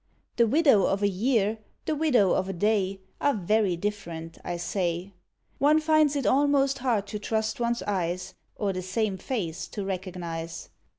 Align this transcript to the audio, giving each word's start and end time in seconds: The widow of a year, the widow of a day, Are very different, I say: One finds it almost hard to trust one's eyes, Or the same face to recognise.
The 0.37 0.47
widow 0.47 0.85
of 0.87 1.03
a 1.03 1.07
year, 1.07 1.59
the 1.85 1.93
widow 1.93 2.31
of 2.31 2.49
a 2.49 2.53
day, 2.53 3.01
Are 3.21 3.35
very 3.35 3.77
different, 3.77 4.39
I 4.43 4.57
say: 4.57 5.13
One 5.59 5.79
finds 5.79 6.15
it 6.15 6.25
almost 6.25 6.79
hard 6.79 7.05
to 7.05 7.19
trust 7.19 7.59
one's 7.59 7.83
eyes, 7.83 8.33
Or 8.55 8.73
the 8.73 8.81
same 8.81 9.19
face 9.19 9.67
to 9.67 9.85
recognise. 9.85 10.69